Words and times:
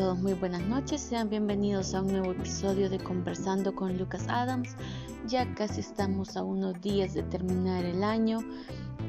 todos, 0.00 0.18
muy 0.18 0.32
buenas 0.32 0.62
noches. 0.62 0.98
Sean 0.98 1.28
bienvenidos 1.28 1.92
a 1.92 2.00
un 2.00 2.08
nuevo 2.08 2.32
episodio 2.32 2.88
de 2.88 2.98
Conversando 2.98 3.74
con 3.74 3.98
Lucas 3.98 4.24
Adams. 4.28 4.74
Ya 5.26 5.54
casi 5.54 5.80
estamos 5.80 6.38
a 6.38 6.42
unos 6.42 6.80
días 6.80 7.12
de 7.12 7.22
terminar 7.22 7.84
el 7.84 8.02
año 8.02 8.38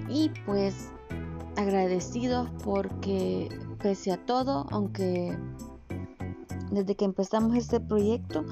y 0.09 0.31
pues 0.45 0.89
agradecidos 1.55 2.49
porque 2.65 3.47
pese 3.81 4.11
a 4.11 4.17
todo, 4.17 4.67
aunque 4.69 5.37
desde 6.71 6.95
que 6.95 7.05
empezamos 7.05 7.55
este 7.55 7.79
proyecto 7.79 8.43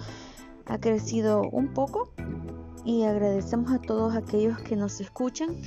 ha 0.65 0.79
crecido 0.79 1.41
un 1.41 1.73
poco 1.73 2.13
y 2.85 3.03
agradecemos 3.03 3.69
a 3.73 3.79
todos 3.79 4.15
aquellos 4.15 4.57
que 4.59 4.77
nos 4.77 5.01
escuchan, 5.01 5.57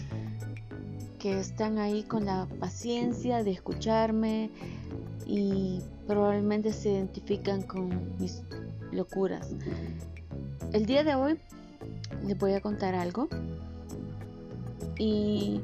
que 1.18 1.39
están 1.39 1.76
ahí 1.76 2.02
con 2.02 2.25
la 2.25 2.48
paciencia 2.58 3.44
de 3.44 3.50
escucharme 3.50 4.50
y 5.26 5.82
probablemente 6.06 6.72
se 6.72 6.90
identifican 6.90 7.62
con 7.62 8.16
mis 8.18 8.43
locuras. 8.90 9.50
El 10.72 10.86
día 10.86 11.04
de 11.04 11.14
hoy 11.14 11.38
les 12.26 12.38
voy 12.38 12.52
a 12.52 12.60
contar 12.60 12.94
algo 12.94 13.29
y 14.98 15.60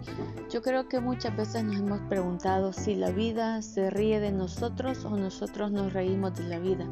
yo 0.50 0.62
creo 0.62 0.88
que 0.88 1.00
muchas 1.00 1.36
veces 1.36 1.64
nos 1.64 1.76
hemos 1.76 2.00
preguntado 2.08 2.72
si 2.72 2.94
la 2.94 3.10
vida 3.10 3.62
se 3.62 3.90
ríe 3.90 4.20
de 4.20 4.32
nosotros 4.32 5.04
o 5.04 5.16
nosotros 5.16 5.70
nos 5.70 5.92
reímos 5.92 6.34
de 6.36 6.44
la 6.44 6.58
vida. 6.58 6.86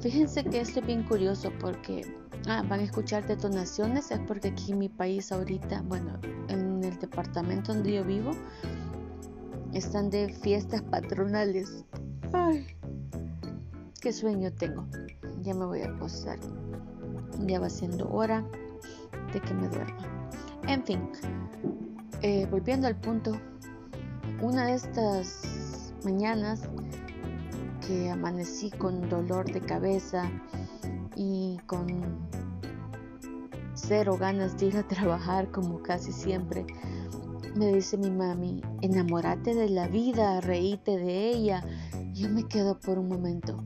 Fíjense 0.00 0.44
que 0.44 0.60
esto 0.60 0.80
es 0.80 0.86
bien 0.86 1.02
curioso 1.04 1.52
porque 1.60 2.02
ah, 2.48 2.62
van 2.68 2.80
a 2.80 2.82
escuchar 2.82 3.26
detonaciones, 3.26 4.10
es 4.10 4.18
porque 4.26 4.48
aquí 4.48 4.72
en 4.72 4.78
mi 4.78 4.88
país 4.88 5.32
ahorita, 5.32 5.82
bueno, 5.82 6.18
en 6.48 6.84
el 6.84 6.98
departamento 6.98 7.72
donde 7.72 7.94
yo 7.94 8.04
vivo, 8.04 8.32
están 9.72 10.10
de 10.10 10.32
fiestas 10.32 10.82
patronales. 10.82 11.84
Ay, 12.36 12.66
qué 14.00 14.12
sueño 14.12 14.52
tengo. 14.52 14.84
Ya 15.42 15.54
me 15.54 15.66
voy 15.66 15.82
a 15.82 15.86
acostar. 15.86 16.40
Ya 17.46 17.60
va 17.60 17.70
siendo 17.70 18.10
hora 18.10 18.44
de 19.32 19.40
que 19.40 19.54
me 19.54 19.68
duerma. 19.68 20.28
En 20.66 20.82
fin, 20.84 21.08
eh, 22.22 22.48
volviendo 22.50 22.88
al 22.88 22.96
punto, 22.96 23.38
una 24.42 24.66
de 24.66 24.74
estas 24.74 25.94
mañanas 26.04 26.62
que 27.86 28.10
amanecí 28.10 28.70
con 28.72 29.08
dolor 29.08 29.52
de 29.52 29.60
cabeza 29.60 30.28
y 31.14 31.60
con 31.66 31.86
cero 33.74 34.16
ganas 34.18 34.58
de 34.58 34.66
ir 34.66 34.76
a 34.76 34.88
trabajar 34.88 35.52
como 35.52 35.80
casi 35.82 36.10
siempre, 36.10 36.66
me 37.54 37.72
dice 37.72 37.96
mi 37.96 38.10
mami, 38.10 38.60
enamórate 38.80 39.54
de 39.54 39.68
la 39.68 39.86
vida, 39.86 40.40
reíte 40.40 40.96
de 40.96 41.30
ella. 41.30 41.64
Yo 42.14 42.28
me 42.28 42.44
quedo 42.44 42.78
por 42.78 42.96
un 42.96 43.08
momento. 43.08 43.64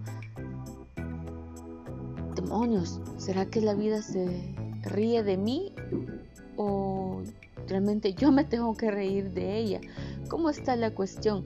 Demonios, 2.34 2.98
¿será 3.18 3.44
que 3.44 3.60
la 3.60 3.74
vida 3.74 4.00
se 4.00 4.54
ríe 4.84 5.22
de 5.22 5.36
mí? 5.36 5.74
¿O 6.56 7.20
realmente 7.66 8.14
yo 8.14 8.32
me 8.32 8.44
tengo 8.44 8.74
que 8.74 8.90
reír 8.90 9.32
de 9.32 9.58
ella? 9.58 9.80
¿Cómo 10.30 10.48
está 10.48 10.76
la 10.76 10.94
cuestión? 10.94 11.44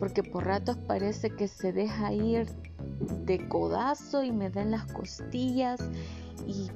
Porque 0.00 0.24
por 0.24 0.44
ratos 0.44 0.76
parece 0.88 1.30
que 1.30 1.46
se 1.46 1.72
deja 1.72 2.12
ir 2.12 2.48
de 3.24 3.48
codazo 3.48 4.24
y 4.24 4.32
me 4.32 4.50
dan 4.50 4.72
las 4.72 4.92
costillas 4.92 5.80
y... 6.48 6.68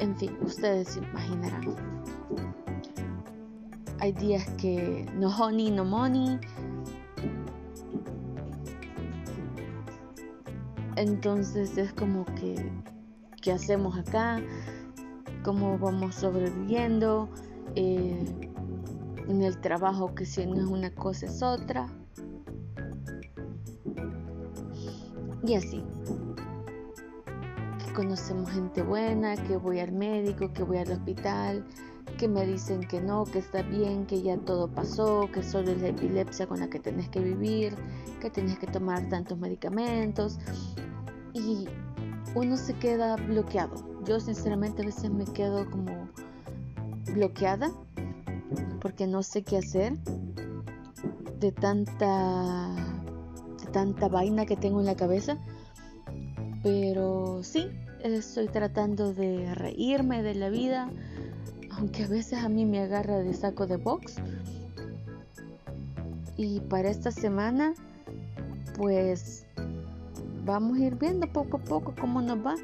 En 0.00 0.14
fin, 0.16 0.36
ustedes 0.42 0.88
se 0.88 0.98
imaginarán. 0.98 1.74
Hay 4.00 4.12
días 4.12 4.46
que 4.58 5.06
no 5.14 5.34
honey, 5.34 5.70
no 5.70 5.86
money. 5.86 6.38
Entonces 10.98 11.78
es 11.78 11.92
como 11.92 12.24
que, 12.24 12.56
¿qué 13.40 13.52
hacemos 13.52 13.96
acá? 13.96 14.42
¿Cómo 15.44 15.78
vamos 15.78 16.16
sobreviviendo? 16.16 17.28
Eh, 17.76 18.50
en 19.28 19.42
el 19.42 19.60
trabajo 19.60 20.12
que 20.16 20.26
si 20.26 20.44
no 20.44 20.56
es 20.56 20.66
una 20.66 20.92
cosa 20.92 21.26
es 21.26 21.40
otra. 21.40 21.86
Y 25.44 25.54
así. 25.54 25.84
Que 27.78 27.92
conocemos 27.92 28.50
gente 28.50 28.82
buena, 28.82 29.36
que 29.36 29.56
voy 29.56 29.78
al 29.78 29.92
médico, 29.92 30.52
que 30.52 30.64
voy 30.64 30.78
al 30.78 30.90
hospital, 30.90 31.64
que 32.16 32.28
me 32.28 32.46
dicen 32.46 32.80
que 32.80 33.00
no, 33.00 33.24
que 33.24 33.38
está 33.38 33.62
bien, 33.62 34.06
que 34.06 34.22
ya 34.22 34.36
todo 34.38 34.68
pasó, 34.68 35.28
que 35.32 35.42
solo 35.42 35.70
es 35.70 35.82
la 35.82 35.88
epilepsia 35.88 36.46
con 36.46 36.60
la 36.60 36.68
que 36.68 36.78
tenés 36.78 37.08
que 37.08 37.20
vivir, 37.20 37.74
que 38.20 38.30
tenés 38.30 38.58
que 38.58 38.66
tomar 38.66 39.08
tantos 39.08 39.38
medicamentos 39.38 40.38
y 41.34 41.68
uno 42.34 42.56
se 42.56 42.74
queda 42.74 43.16
bloqueado. 43.16 43.74
Yo 44.04 44.20
sinceramente 44.20 44.82
a 44.82 44.86
veces 44.86 45.10
me 45.10 45.24
quedo 45.24 45.68
como 45.70 46.08
bloqueada 47.12 47.70
porque 48.80 49.06
no 49.06 49.22
sé 49.22 49.42
qué 49.42 49.58
hacer 49.58 49.94
de 51.38 51.52
tanta 51.52 52.74
de 53.60 53.66
tanta 53.72 54.08
vaina 54.08 54.46
que 54.46 54.56
tengo 54.56 54.80
en 54.80 54.86
la 54.86 54.96
cabeza. 54.96 55.38
Pero 56.62 57.42
sí, 57.42 57.70
estoy 58.02 58.48
tratando 58.48 59.12
de 59.12 59.54
reírme 59.54 60.22
de 60.22 60.34
la 60.34 60.48
vida, 60.48 60.90
aunque 61.78 62.04
a 62.04 62.08
veces 62.08 62.42
a 62.42 62.48
mí 62.48 62.64
me 62.64 62.80
agarra 62.80 63.18
de 63.18 63.32
saco 63.32 63.66
de 63.66 63.76
box. 63.76 64.16
Y 66.36 66.60
para 66.60 66.90
esta 66.90 67.10
semana, 67.10 67.74
pues 68.76 69.46
vamos 70.44 70.78
a 70.78 70.82
ir 70.82 70.96
viendo 70.96 71.26
poco 71.32 71.58
a 71.58 71.60
poco 71.60 71.94
cómo 71.98 72.20
nos 72.20 72.44
va. 72.44 72.54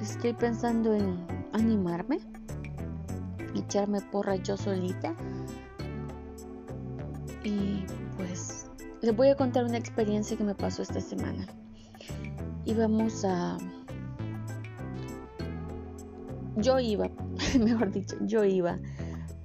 Estoy 0.00 0.32
pensando 0.32 0.94
en 0.94 1.18
animarme, 1.52 2.20
echarme 3.54 4.00
porra 4.00 4.36
yo 4.36 4.56
solita. 4.56 5.14
Y 7.44 7.84
pues 8.16 8.66
les 9.02 9.14
voy 9.14 9.28
a 9.28 9.36
contar 9.36 9.64
una 9.64 9.76
experiencia 9.76 10.36
que 10.36 10.44
me 10.44 10.54
pasó 10.54 10.82
esta 10.82 11.00
semana. 11.00 11.46
Íbamos 12.64 13.24
a... 13.24 13.58
Yo 16.56 16.78
iba 16.78 17.08
mejor 17.58 17.90
dicho, 17.90 18.16
yo 18.22 18.44
iba 18.44 18.78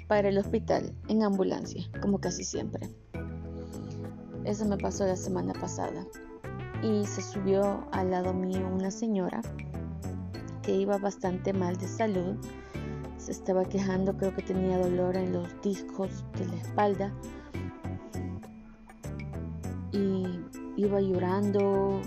para 0.08 0.30
el 0.30 0.38
hospital 0.38 0.94
en 1.08 1.24
ambulancia, 1.24 1.84
como 2.02 2.20
casi 2.20 2.44
siempre. 2.44 2.90
Eso 4.44 4.66
me 4.66 4.78
pasó 4.78 5.06
la 5.06 5.16
semana 5.16 5.54
pasada. 5.54 6.06
Y 6.84 7.06
se 7.08 7.22
subió 7.22 7.88
al 7.92 8.12
lado 8.12 8.34
mío 8.34 8.68
una 8.68 8.92
señora 8.92 9.42
que 10.62 10.76
iba 10.76 10.98
bastante 10.98 11.54
mal 11.54 11.78
de 11.78 11.88
salud. 11.88 12.36
Se 13.18 13.32
estaba 13.32 13.66
quejando, 13.66 14.16
creo 14.16 14.36
que 14.36 14.44
tenía 14.44 14.78
dolor 14.78 15.18
en 15.18 15.34
los 15.34 15.50
discos 15.62 16.24
de 16.38 16.46
la 16.46 16.56
espalda. 16.58 17.14
Y 19.92 20.40
iba 20.76 21.02
llorando. 21.02 22.02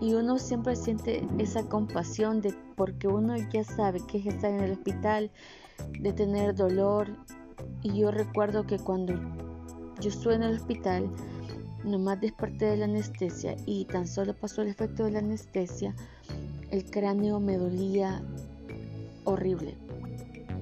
Y 0.00 0.14
uno 0.14 0.38
siempre 0.38 0.76
siente 0.76 1.26
esa 1.38 1.62
compasión 1.64 2.40
de 2.40 2.54
porque 2.74 3.06
uno 3.06 3.36
ya 3.52 3.64
sabe 3.64 4.00
que 4.06 4.18
es 4.18 4.26
estar 4.26 4.50
en 4.50 4.60
el 4.60 4.72
hospital, 4.72 5.30
de 6.00 6.12
tener 6.12 6.54
dolor. 6.54 7.08
Y 7.82 7.98
yo 7.98 8.10
recuerdo 8.10 8.66
que 8.66 8.78
cuando 8.78 9.14
yo 10.00 10.08
estuve 10.08 10.34
en 10.34 10.42
el 10.42 10.56
hospital, 10.56 11.10
nomás 11.84 12.20
desperté 12.20 12.66
de 12.66 12.76
la 12.78 12.84
anestesia 12.86 13.56
y 13.66 13.84
tan 13.84 14.06
solo 14.06 14.34
pasó 14.34 14.62
el 14.62 14.68
efecto 14.68 15.04
de 15.04 15.12
la 15.12 15.18
anestesia, 15.18 15.94
el 16.70 16.90
cráneo 16.90 17.40
me 17.40 17.58
dolía 17.58 18.22
horrible. 19.24 19.76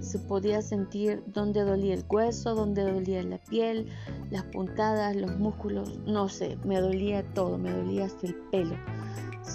Se 0.01 0.19
podía 0.19 0.63
sentir 0.63 1.23
dónde 1.27 1.63
dolía 1.63 1.95
el 1.95 2.05
hueso, 2.09 2.55
dónde 2.55 2.83
dolía 2.83 3.23
la 3.23 3.39
piel, 3.39 3.87
las 4.31 4.45
puntadas, 4.45 5.17
los 5.17 5.37
músculos, 5.39 5.99
no 6.07 6.29
sé, 6.29 6.57
me 6.65 6.81
dolía 6.81 7.23
todo, 7.35 7.59
me 7.59 7.73
dolía 7.73 8.07
hasta 8.07 8.27
el 8.27 8.35
pelo. 8.51 8.77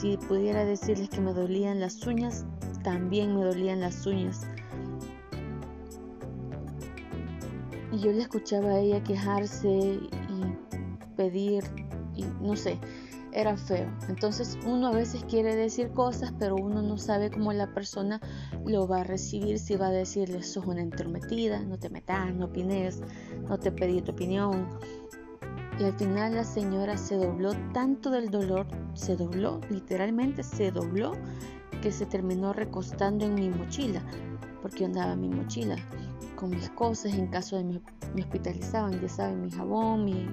Si 0.03 0.17
pudiera 0.17 0.65
decirles 0.65 1.07
que 1.07 1.21
me 1.21 1.31
dolían 1.31 1.79
las 1.79 2.05
uñas, 2.05 2.43
también 2.83 3.33
me 3.37 3.45
dolían 3.45 3.79
las 3.79 4.05
uñas. 4.05 4.45
Y 7.89 7.99
yo 7.99 8.11
le 8.11 8.23
escuchaba 8.23 8.71
a 8.71 8.79
ella 8.79 9.01
quejarse 9.01 9.69
y 9.69 10.09
pedir, 11.15 11.63
y 12.17 12.25
no 12.41 12.57
sé, 12.57 12.77
era 13.31 13.55
feo. 13.55 13.87
Entonces 14.09 14.59
uno 14.65 14.87
a 14.87 14.91
veces 14.91 15.23
quiere 15.23 15.55
decir 15.55 15.91
cosas, 15.91 16.33
pero 16.37 16.57
uno 16.57 16.81
no 16.81 16.97
sabe 16.97 17.31
cómo 17.31 17.53
la 17.53 17.73
persona 17.73 18.19
lo 18.65 18.89
va 18.89 18.99
a 18.99 19.03
recibir, 19.05 19.57
si 19.57 19.77
va 19.77 19.87
a 19.87 19.91
decirle, 19.91 20.43
sos 20.43 20.65
una 20.65 20.81
entrometida, 20.81 21.61
no 21.61 21.79
te 21.79 21.89
metas, 21.89 22.35
no 22.35 22.47
opines, 22.47 23.01
no 23.47 23.57
te 23.57 23.71
pedí 23.71 24.01
tu 24.01 24.11
opinión. 24.11 24.67
Y 25.79 25.83
al 25.85 25.93
final 25.93 26.35
la 26.35 26.43
señora 26.43 26.97
se 26.97 27.17
dobló 27.17 27.53
tanto 27.73 28.11
del 28.11 28.29
dolor, 28.29 28.67
se 28.93 29.15
dobló, 29.15 29.59
literalmente 29.69 30.43
se 30.43 30.71
dobló, 30.71 31.13
que 31.81 31.91
se 31.91 32.05
terminó 32.05 32.53
recostando 32.53 33.25
en 33.25 33.35
mi 33.35 33.49
mochila, 33.49 34.01
porque 34.61 34.81
yo 34.81 34.85
andaba 34.85 35.13
en 35.13 35.21
mi 35.21 35.29
mochila 35.29 35.75
con 36.35 36.49
mis 36.49 36.69
cosas 36.71 37.13
en 37.13 37.27
caso 37.27 37.55
de 37.55 37.63
me, 37.63 37.81
me 38.13 38.21
hospitalizaban, 38.21 38.99
ya 38.99 39.07
saben, 39.07 39.43
mi 39.43 39.51
jabón, 39.51 40.03
mi 40.03 40.27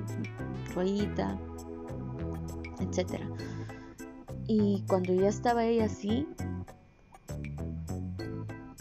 toallita. 0.75 1.39
etc. 2.81 3.21
Y 4.49 4.83
cuando 4.89 5.15
ya 5.15 5.29
estaba 5.29 5.65
ella 5.65 5.85
así, 5.85 6.27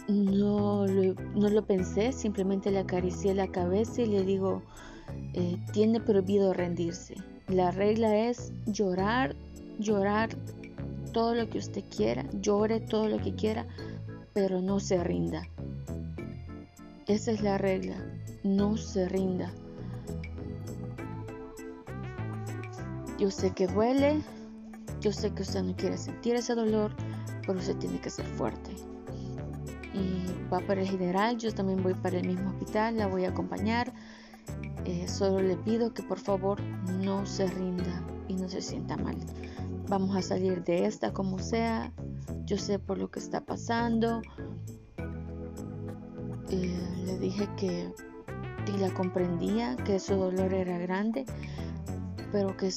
no 0.09 0.87
lo, 0.87 1.13
no 1.35 1.49
lo 1.49 1.65
pensé, 1.65 2.11
simplemente 2.11 2.71
le 2.71 2.79
acaricié 2.79 3.33
la 3.33 3.47
cabeza 3.47 4.01
y 4.01 4.07
le 4.07 4.23
digo, 4.23 4.63
eh, 5.33 5.57
tiene 5.71 5.99
prohibido 5.99 6.53
rendirse. 6.53 7.15
La 7.47 7.71
regla 7.71 8.17
es 8.17 8.51
llorar, 8.65 9.35
llorar 9.77 10.29
todo 11.13 11.35
lo 11.35 11.49
que 11.49 11.59
usted 11.59 11.83
quiera, 11.95 12.25
llore 12.41 12.79
todo 12.79 13.07
lo 13.07 13.19
que 13.19 13.35
quiera, 13.35 13.67
pero 14.33 14.61
no 14.61 14.79
se 14.79 15.03
rinda. 15.03 15.43
Esa 17.07 17.31
es 17.31 17.41
la 17.41 17.57
regla, 17.57 17.95
no 18.43 18.77
se 18.77 19.07
rinda. 19.09 19.51
Yo 23.17 23.29
sé 23.31 23.51
que 23.51 23.67
duele, 23.67 24.21
yo 25.01 25.11
sé 25.11 25.31
que 25.31 25.41
usted 25.41 25.63
no 25.63 25.75
quiere 25.75 25.97
sentir 25.97 26.35
ese 26.35 26.55
dolor, 26.55 26.91
pero 27.45 27.59
usted 27.59 27.75
tiene 27.77 27.99
que 27.99 28.09
ser 28.09 28.25
fuerte. 28.25 28.88
Y 29.93 30.25
va 30.51 30.59
para 30.59 30.81
el 30.81 30.87
general, 30.87 31.37
yo 31.37 31.53
también 31.53 31.81
voy 31.81 31.93
para 31.93 32.19
el 32.19 32.27
mismo 32.27 32.49
hospital, 32.49 32.97
la 32.97 33.07
voy 33.07 33.25
a 33.25 33.29
acompañar. 33.29 33.93
Eh, 34.85 35.07
solo 35.07 35.41
le 35.41 35.57
pido 35.57 35.93
que 35.93 36.03
por 36.03 36.19
favor 36.19 36.61
no 37.03 37.25
se 37.25 37.47
rinda 37.47 38.05
y 38.27 38.35
no 38.35 38.47
se 38.47 38.61
sienta 38.61 38.97
mal. 38.97 39.17
Vamos 39.87 40.15
a 40.15 40.21
salir 40.21 40.63
de 40.63 40.85
esta 40.85 41.11
como 41.11 41.39
sea. 41.39 41.91
Yo 42.45 42.57
sé 42.57 42.79
por 42.79 42.97
lo 42.97 43.09
que 43.09 43.19
está 43.19 43.41
pasando. 43.41 44.21
Eh, 46.49 47.03
le 47.05 47.19
dije 47.19 47.47
que 47.57 47.91
y 48.69 48.77
la 48.77 48.93
comprendía, 48.93 49.75
que 49.77 49.99
su 49.99 50.15
dolor 50.15 50.53
era 50.53 50.77
grande, 50.77 51.25
pero 52.31 52.55
que 52.55 52.69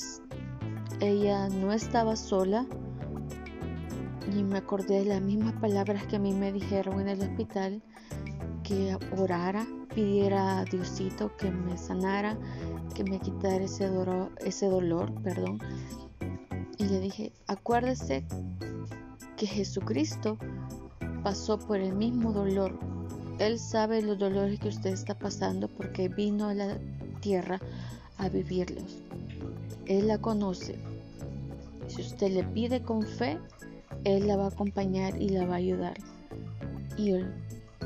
ella 1.00 1.49
no 1.49 1.73
estaba 1.73 2.17
sola. 2.17 2.67
Y 4.34 4.44
me 4.44 4.58
acordé 4.58 5.00
de 5.00 5.05
las 5.05 5.20
mismas 5.20 5.55
palabras 5.55 6.06
que 6.06 6.17
a 6.17 6.19
mí 6.19 6.32
me 6.32 6.52
dijeron 6.52 7.00
en 7.00 7.08
el 7.08 7.20
hospital, 7.20 7.82
que 8.62 8.96
orara, 9.19 9.67
pidiera 9.94 10.61
a 10.61 10.64
Diosito 10.64 11.37
que 11.37 11.50
me 11.50 11.76
sanara, 11.76 12.38
que 12.94 13.05
me 13.05 13.19
quitara 13.19 13.64
ese 13.64 13.88
dolor, 13.88 14.32
ese 14.40 14.67
dolor, 14.67 15.12
perdón, 15.23 15.58
y 16.79 16.84
le 16.84 17.00
dije, 17.00 17.32
acuérdese 17.46 18.25
que 19.37 19.46
Jesucristo 19.46 20.38
pasó 21.23 21.58
por 21.58 21.78
el 21.78 21.94
mismo 21.94 22.32
dolor. 22.32 22.78
Él 23.38 23.58
sabe 23.58 24.02
los 24.02 24.19
dolores 24.19 24.58
que 24.58 24.69
usted 24.69 24.90
está 24.90 25.19
pasando 25.19 25.69
porque 25.69 26.08
vino 26.08 26.49
a 26.49 26.55
la 26.55 26.78
tierra 27.20 27.61
a 28.19 28.28
vivirlos. 28.28 28.99
Él 29.87 30.08
la 30.08 30.19
conoce. 30.19 30.76
Si 31.88 32.00
usted 32.02 32.32
le 32.32 32.44
pide 32.44 32.82
con 32.82 33.02
fe, 33.02 33.38
Él 34.04 34.26
la 34.26 34.37
va 34.37 34.44
a 34.44 34.49
acompañar 34.49 35.20
y 35.20 35.28
la 35.28 35.46
va 35.46 35.54
a 35.54 35.58
ayudar. 35.58 35.94
Y 36.96 37.14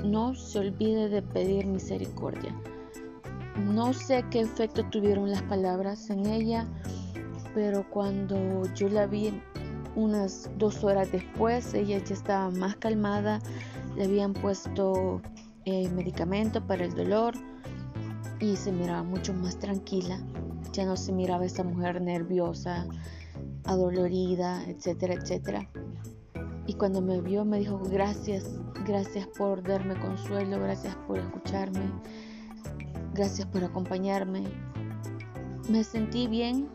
no 0.04 0.34
se 0.34 0.58
olvide 0.58 1.08
de 1.08 1.22
pedir 1.22 1.66
misericordia. 1.66 2.54
No 3.56 3.92
sé 3.92 4.24
qué 4.30 4.40
efecto 4.40 4.84
tuvieron 4.90 5.30
las 5.30 5.42
palabras 5.42 6.10
en 6.10 6.26
ella 6.26 6.66
pero 7.56 7.88
cuando 7.88 8.64
yo 8.74 8.90
la 8.90 9.06
vi 9.06 9.32
unas 9.94 10.50
dos 10.58 10.84
horas 10.84 11.10
después, 11.10 11.72
ella 11.72 11.96
ya 12.04 12.12
estaba 12.12 12.50
más 12.50 12.76
calmada, 12.76 13.40
le 13.96 14.04
habían 14.04 14.34
puesto 14.34 15.22
eh, 15.64 15.88
medicamento 15.88 16.62
para 16.66 16.84
el 16.84 16.94
dolor 16.94 17.32
y 18.40 18.56
se 18.56 18.72
miraba 18.72 19.04
mucho 19.04 19.32
más 19.32 19.58
tranquila, 19.58 20.20
ya 20.74 20.84
no 20.84 20.98
se 20.98 21.12
miraba 21.12 21.46
esta 21.46 21.64
mujer 21.64 22.02
nerviosa, 22.02 22.86
adolorida, 23.64 24.62
etcétera, 24.66 25.14
etcétera. 25.14 25.66
Y 26.66 26.74
cuando 26.74 27.00
me 27.00 27.20
vio 27.20 27.44
me 27.44 27.58
dijo 27.58 27.80
gracias, 27.90 28.60
gracias 28.84 29.26
por 29.38 29.62
darme 29.62 29.94
consuelo, 30.00 30.58
gracias 30.58 30.96
por 31.06 31.18
escucharme, 31.18 31.90
gracias 33.14 33.46
por 33.48 33.62
acompañarme. 33.62 34.44
Me 35.68 35.84
sentí 35.84 36.26
bien 36.26 36.68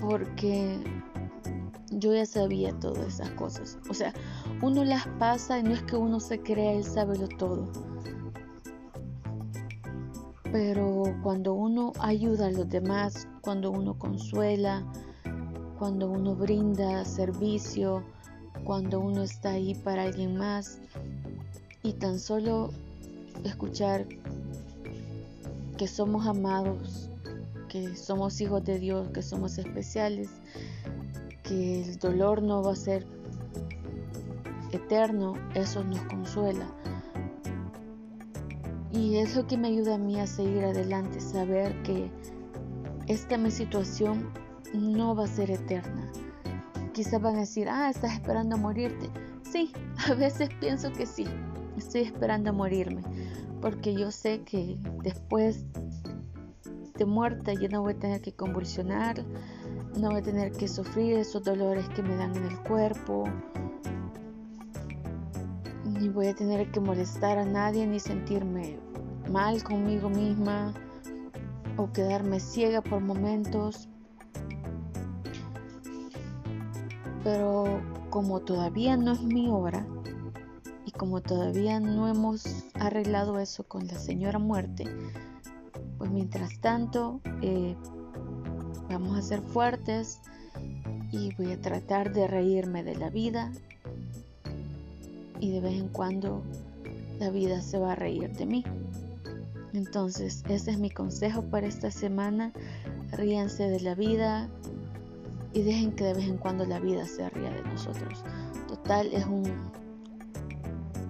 porque 0.00 0.78
yo 1.90 2.14
ya 2.14 2.26
sabía 2.26 2.78
todas 2.78 3.06
esas 3.06 3.30
cosas. 3.30 3.78
O 3.88 3.94
sea, 3.94 4.12
uno 4.62 4.84
las 4.84 5.06
pasa 5.18 5.58
y 5.58 5.62
no 5.62 5.72
es 5.72 5.82
que 5.82 5.96
uno 5.96 6.20
se 6.20 6.40
crea, 6.40 6.72
él 6.72 6.84
sabe 6.84 7.18
lo 7.18 7.28
todo. 7.28 7.68
Pero 10.52 11.04
cuando 11.22 11.54
uno 11.54 11.92
ayuda 12.00 12.46
a 12.46 12.50
los 12.50 12.68
demás, 12.68 13.28
cuando 13.40 13.70
uno 13.70 13.98
consuela, 13.98 14.84
cuando 15.78 16.10
uno 16.10 16.34
brinda 16.34 17.04
servicio, 17.04 18.02
cuando 18.64 19.00
uno 19.00 19.22
está 19.22 19.50
ahí 19.50 19.74
para 19.74 20.04
alguien 20.04 20.36
más 20.36 20.80
y 21.82 21.92
tan 21.92 22.18
solo 22.18 22.70
escuchar 23.44 24.06
que 25.76 25.86
somos 25.86 26.26
amados 26.26 27.10
que 27.68 27.96
somos 27.96 28.40
hijos 28.40 28.64
de 28.64 28.78
Dios, 28.78 29.08
que 29.10 29.22
somos 29.22 29.58
especiales, 29.58 30.30
que 31.42 31.82
el 31.82 31.98
dolor 31.98 32.42
no 32.42 32.62
va 32.62 32.72
a 32.72 32.76
ser 32.76 33.06
eterno, 34.72 35.34
eso 35.54 35.84
nos 35.84 36.00
consuela. 36.02 36.66
Y 38.92 39.16
es 39.16 39.36
lo 39.36 39.46
que 39.46 39.58
me 39.58 39.68
ayuda 39.68 39.96
a 39.96 39.98
mí 39.98 40.18
a 40.18 40.26
seguir 40.26 40.64
adelante, 40.64 41.20
saber 41.20 41.82
que 41.82 42.10
esta 43.08 43.36
mi 43.36 43.50
situación 43.50 44.30
no 44.72 45.14
va 45.14 45.24
a 45.24 45.28
ser 45.28 45.50
eterna. 45.50 46.10
Quizás 46.92 47.20
van 47.20 47.36
a 47.36 47.40
decir, 47.40 47.68
ah, 47.68 47.90
estás 47.90 48.14
esperando 48.14 48.56
morirte. 48.56 49.10
Sí, 49.42 49.72
a 50.10 50.14
veces 50.14 50.48
pienso 50.60 50.92
que 50.92 51.06
sí, 51.06 51.26
estoy 51.76 52.02
esperando 52.02 52.52
morirme, 52.52 53.02
porque 53.60 53.94
yo 53.94 54.10
sé 54.10 54.42
que 54.42 54.76
después 55.02 55.64
de 56.96 57.04
muerta 57.04 57.52
ya 57.54 57.68
no 57.68 57.82
voy 57.82 57.92
a 57.92 57.98
tener 57.98 58.20
que 58.20 58.32
convulsionar, 58.32 59.24
no 59.98 60.10
voy 60.10 60.20
a 60.20 60.22
tener 60.22 60.52
que 60.52 60.68
sufrir 60.68 61.18
esos 61.18 61.42
dolores 61.44 61.88
que 61.90 62.02
me 62.02 62.16
dan 62.16 62.34
en 62.36 62.44
el 62.44 62.58
cuerpo, 62.60 63.24
ni 65.84 66.08
voy 66.08 66.28
a 66.28 66.34
tener 66.34 66.70
que 66.70 66.80
molestar 66.80 67.38
a 67.38 67.44
nadie 67.44 67.86
ni 67.86 68.00
sentirme 68.00 68.78
mal 69.30 69.62
conmigo 69.62 70.08
misma 70.08 70.72
o 71.76 71.92
quedarme 71.92 72.40
ciega 72.40 72.80
por 72.80 73.00
momentos. 73.00 73.88
Pero 77.26 77.82
como 78.08 78.38
todavía 78.38 78.96
no 78.96 79.10
es 79.10 79.20
mi 79.20 79.48
hora 79.48 79.84
y 80.84 80.92
como 80.92 81.22
todavía 81.22 81.80
no 81.80 82.06
hemos 82.06 82.44
arreglado 82.74 83.40
eso 83.40 83.64
con 83.64 83.88
la 83.88 83.98
señora 83.98 84.38
muerte, 84.38 84.84
pues 85.98 86.08
mientras 86.12 86.60
tanto, 86.60 87.20
eh, 87.42 87.74
vamos 88.88 89.18
a 89.18 89.22
ser 89.22 89.40
fuertes 89.40 90.20
y 91.10 91.34
voy 91.34 91.50
a 91.50 91.60
tratar 91.60 92.12
de 92.12 92.28
reírme 92.28 92.84
de 92.84 92.94
la 92.94 93.10
vida 93.10 93.50
y 95.40 95.50
de 95.50 95.60
vez 95.60 95.80
en 95.80 95.88
cuando 95.88 96.44
la 97.18 97.30
vida 97.30 97.60
se 97.60 97.80
va 97.80 97.94
a 97.94 97.96
reír 97.96 98.30
de 98.36 98.46
mí. 98.46 98.64
Entonces, 99.72 100.44
ese 100.48 100.70
es 100.70 100.78
mi 100.78 100.90
consejo 100.90 101.42
para 101.42 101.66
esta 101.66 101.90
semana. 101.90 102.52
Ríanse 103.10 103.68
de 103.68 103.80
la 103.80 103.96
vida 103.96 104.48
y 105.56 105.62
dejen 105.62 105.92
que 105.92 106.04
de 106.04 106.12
vez 106.12 106.28
en 106.28 106.36
cuando 106.36 106.66
la 106.66 106.78
vida 106.78 107.06
se 107.06 107.30
ría 107.30 107.48
de 107.48 107.62
nosotros. 107.62 108.22
Total, 108.68 109.06
es 109.10 109.24
un 109.24 109.42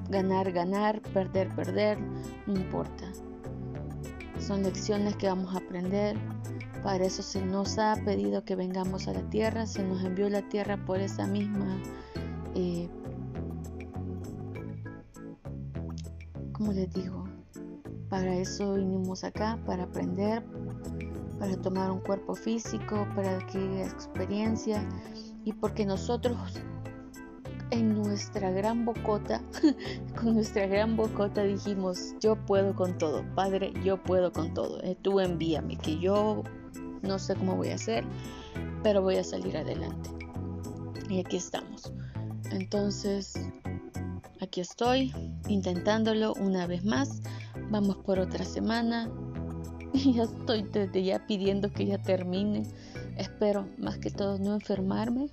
ganar, 0.09 0.53
ganar, 0.53 1.03
perder, 1.13 1.49
perder, 1.57 1.99
no 2.47 2.55
importa. 2.55 3.11
Son 4.39 4.63
lecciones 4.63 5.17
que 5.17 5.27
vamos 5.27 5.53
a 5.53 5.59
aprender. 5.59 6.17
Para 6.85 7.05
eso 7.05 7.25
se 7.25 7.45
nos 7.45 7.77
ha 7.81 7.97
pedido 8.05 8.45
que 8.45 8.55
vengamos 8.55 9.09
a 9.09 9.15
la 9.15 9.29
tierra, 9.31 9.67
se 9.67 9.83
nos 9.83 10.05
envió 10.05 10.29
la 10.29 10.43
tierra 10.43 10.77
por 10.77 11.01
esa 11.01 11.27
misma, 11.27 11.83
eh, 12.55 12.89
como 16.53 16.71
les 16.73 16.89
digo, 16.95 17.25
para 18.09 18.33
eso 18.37 18.75
vinimos 18.75 19.25
acá, 19.25 19.59
para 19.67 19.83
aprender, 19.83 20.45
para 21.39 21.57
tomar 21.57 21.91
un 21.91 22.01
cuerpo 22.01 22.35
físico, 22.35 23.07
para 23.15 23.37
adquirir 23.39 23.81
experiencia 23.81 24.87
y 25.45 25.53
porque 25.53 25.85
nosotros 25.85 26.37
en 27.71 27.95
nuestra 27.95 28.51
gran 28.51 28.85
bocota, 28.85 29.43
con 30.17 30.35
nuestra 30.35 30.67
gran 30.67 30.97
bocota 30.97 31.43
dijimos, 31.43 32.15
yo 32.21 32.37
puedo 32.37 32.75
con 32.75 32.97
todo, 32.99 33.25
Padre, 33.35 33.73
yo 33.85 34.03
puedo 34.03 34.33
con 34.33 34.55
todo, 34.55 34.81
eh, 34.83 34.97
tú 35.03 35.21
envíame, 35.21 35.77
que 35.77 35.99
yo 35.99 36.43
no 37.03 37.19
sé 37.19 37.35
cómo 37.35 37.57
voy 37.57 37.71
a 37.71 37.75
hacer, 37.75 38.05
pero 38.83 39.03
voy 39.03 39.17
a 39.17 39.25
salir 39.25 39.57
adelante. 39.57 40.11
Y 41.09 41.21
aquí 41.21 41.37
estamos. 41.37 41.93
Entonces, 42.51 43.35
aquí 44.41 44.61
estoy, 44.61 45.13
intentándolo 45.49 46.35
una 46.35 46.67
vez 46.67 46.85
más. 46.85 47.23
Vamos 47.71 47.97
por 47.99 48.19
otra 48.19 48.45
semana. 48.45 49.11
Y 49.97 50.13
ya 50.15 50.25
estoy 50.25 50.63
desde 50.63 51.03
ya 51.03 51.27
pidiendo 51.27 51.73
que 51.73 51.87
ya 51.87 51.99
termine. 51.99 52.65
Espero 53.17 53.67
más 53.79 53.99
que 53.99 54.11
todo 54.11 54.39
no 54.39 54.55
enfermarme 54.55 55.29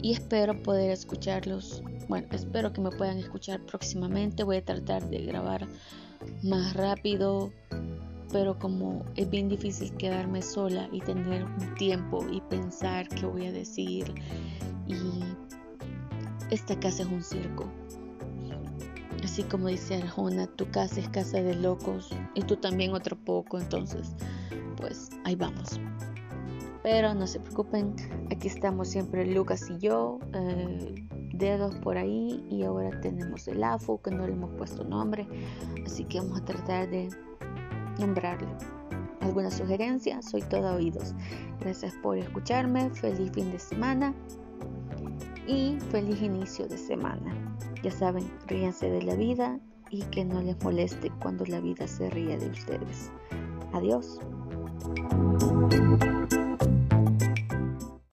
y 0.00 0.12
espero 0.12 0.60
poder 0.62 0.90
escucharlos. 0.90 1.82
Bueno, 2.08 2.26
espero 2.32 2.72
que 2.72 2.80
me 2.80 2.90
puedan 2.90 3.18
escuchar 3.18 3.64
próximamente. 3.64 4.42
Voy 4.42 4.56
a 4.56 4.64
tratar 4.64 5.08
de 5.08 5.18
grabar 5.18 5.66
más 6.42 6.74
rápido, 6.74 7.52
pero 8.32 8.58
como 8.58 9.04
es 9.16 9.28
bien 9.28 9.48
difícil 9.48 9.92
quedarme 9.96 10.42
sola 10.42 10.88
y 10.92 11.00
tener 11.00 11.44
un 11.44 11.74
tiempo 11.76 12.24
y 12.30 12.40
pensar 12.42 13.08
qué 13.08 13.26
voy 13.26 13.46
a 13.46 13.52
decir 13.52 14.12
y 14.88 14.94
esta 16.50 16.78
casa 16.78 17.02
es 17.02 17.08
un 17.08 17.22
circo. 17.22 17.81
Así 19.32 19.44
como 19.44 19.68
dice 19.68 19.94
Arjona, 19.94 20.46
tu 20.46 20.70
casa 20.70 21.00
es 21.00 21.08
casa 21.08 21.40
de 21.40 21.54
locos 21.54 22.10
y 22.34 22.42
tú 22.42 22.56
también 22.56 22.92
otro 22.92 23.16
poco, 23.16 23.58
entonces 23.58 24.14
pues 24.76 25.08
ahí 25.24 25.36
vamos. 25.36 25.80
Pero 26.82 27.14
no 27.14 27.26
se 27.26 27.40
preocupen, 27.40 27.94
aquí 28.30 28.48
estamos 28.48 28.88
siempre 28.88 29.24
Lucas 29.24 29.70
y 29.70 29.78
yo, 29.78 30.18
eh, 30.34 31.06
dedos 31.32 31.76
por 31.76 31.96
ahí 31.96 32.44
y 32.50 32.62
ahora 32.64 33.00
tenemos 33.00 33.48
el 33.48 33.64
AFO 33.64 34.02
que 34.02 34.10
no 34.10 34.26
le 34.26 34.34
hemos 34.34 34.50
puesto 34.58 34.84
nombre, 34.84 35.26
así 35.86 36.04
que 36.04 36.20
vamos 36.20 36.42
a 36.42 36.44
tratar 36.44 36.90
de 36.90 37.08
nombrarlo. 37.98 38.54
¿Alguna 39.20 39.50
sugerencia? 39.50 40.20
Soy 40.20 40.42
todo 40.42 40.74
oídos. 40.74 41.14
Gracias 41.58 41.94
por 42.02 42.18
escucharme, 42.18 42.90
feliz 42.90 43.32
fin 43.32 43.50
de 43.50 43.58
semana 43.58 44.12
y 45.46 45.78
feliz 45.90 46.20
inicio 46.20 46.68
de 46.68 46.76
semana. 46.76 47.51
Ya 47.82 47.90
saben, 47.90 48.30
ríanse 48.46 48.88
de 48.90 49.02
la 49.02 49.14
vida 49.14 49.58
y 49.90 50.02
que 50.04 50.24
no 50.24 50.40
les 50.40 50.62
moleste 50.62 51.10
cuando 51.20 51.44
la 51.44 51.60
vida 51.60 51.86
se 51.86 52.08
ríe 52.10 52.38
de 52.38 52.48
ustedes. 52.48 53.10
Adiós. 53.72 54.20